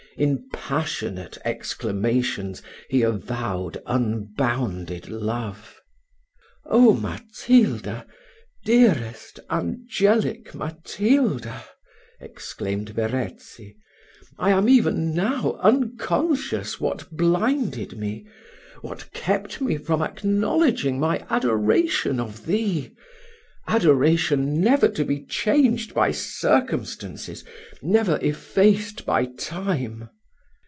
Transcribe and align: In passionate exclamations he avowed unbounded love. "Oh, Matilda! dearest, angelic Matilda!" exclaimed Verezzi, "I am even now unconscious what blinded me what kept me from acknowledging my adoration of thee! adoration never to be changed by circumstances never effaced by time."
In 0.17 0.49
passionate 0.51 1.37
exclamations 1.45 2.61
he 2.89 3.01
avowed 3.01 3.81
unbounded 3.85 5.07
love. 5.07 5.79
"Oh, 6.65 6.93
Matilda! 6.93 8.05
dearest, 8.65 9.39
angelic 9.49 10.53
Matilda!" 10.53 11.63
exclaimed 12.19 12.89
Verezzi, 12.89 13.77
"I 14.37 14.49
am 14.51 14.67
even 14.67 15.15
now 15.15 15.53
unconscious 15.61 16.77
what 16.77 17.09
blinded 17.15 17.97
me 17.97 18.27
what 18.81 19.13
kept 19.13 19.61
me 19.61 19.77
from 19.77 20.01
acknowledging 20.01 20.99
my 20.99 21.25
adoration 21.29 22.19
of 22.19 22.45
thee! 22.45 22.93
adoration 23.67 24.59
never 24.59 24.87
to 24.87 25.05
be 25.05 25.23
changed 25.23 25.93
by 25.93 26.11
circumstances 26.11 27.45
never 27.81 28.17
effaced 28.23 29.05
by 29.05 29.23
time." 29.23 30.09